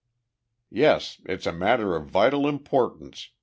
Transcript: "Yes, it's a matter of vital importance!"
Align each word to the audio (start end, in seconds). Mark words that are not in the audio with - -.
"Yes, 0.71 1.21
it's 1.27 1.45
a 1.45 1.51
matter 1.53 1.95
of 1.95 2.07
vital 2.07 2.47
importance!" 2.49 3.29